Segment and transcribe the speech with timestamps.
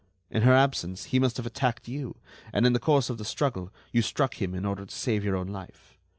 [0.31, 2.15] In her absence, he must have attacked you,
[2.51, 5.35] and in the course of the struggle you struck him in order to save your
[5.35, 5.99] own life.